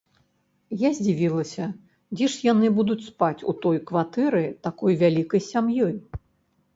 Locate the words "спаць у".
3.09-3.55